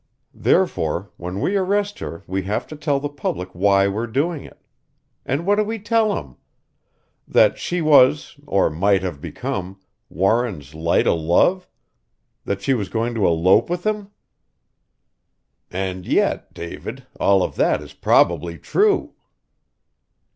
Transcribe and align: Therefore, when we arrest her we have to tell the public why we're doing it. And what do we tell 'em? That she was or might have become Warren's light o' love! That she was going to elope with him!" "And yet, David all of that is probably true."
Therefore, 0.33 1.11
when 1.17 1.39
we 1.39 1.55
arrest 1.55 1.99
her 1.99 2.23
we 2.25 2.41
have 2.41 2.65
to 2.65 2.75
tell 2.75 2.99
the 2.99 3.07
public 3.07 3.49
why 3.49 3.87
we're 3.87 4.07
doing 4.07 4.43
it. 4.43 4.57
And 5.27 5.45
what 5.45 5.57
do 5.57 5.63
we 5.63 5.77
tell 5.77 6.17
'em? 6.17 6.37
That 7.27 7.59
she 7.59 7.81
was 7.83 8.35
or 8.47 8.71
might 8.71 9.03
have 9.03 9.21
become 9.21 9.79
Warren's 10.09 10.73
light 10.73 11.05
o' 11.05 11.15
love! 11.15 11.67
That 12.45 12.63
she 12.63 12.73
was 12.73 12.89
going 12.89 13.13
to 13.13 13.27
elope 13.27 13.69
with 13.69 13.85
him!" 13.85 14.09
"And 15.69 16.03
yet, 16.07 16.51
David 16.51 17.05
all 17.19 17.43
of 17.43 17.55
that 17.57 17.79
is 17.83 17.93
probably 17.93 18.57
true." 18.57 19.13